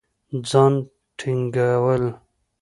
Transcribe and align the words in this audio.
ځان 0.49 0.73
ټينګول 1.19 2.03